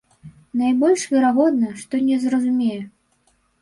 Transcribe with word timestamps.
Найбольш 0.61 1.03
верагодна, 1.13 1.69
што 1.85 2.03
не 2.09 2.21
зразумее. 2.27 2.85